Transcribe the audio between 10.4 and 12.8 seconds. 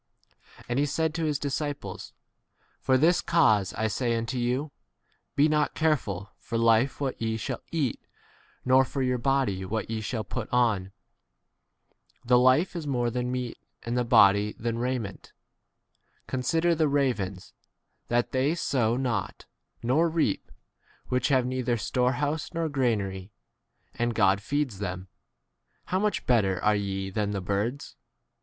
put on. The life